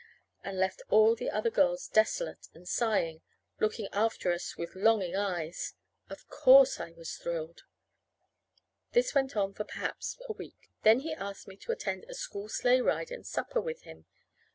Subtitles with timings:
[0.43, 3.21] _and left all the other girls desolate and sighing,
[3.59, 5.75] looking after us with longing eyes.
[6.09, 7.61] Of course, I was thrilled!
[8.93, 10.71] This went on for perhaps a week.
[10.81, 14.07] Then he asked me to attend a school sleigh ride and supper with him.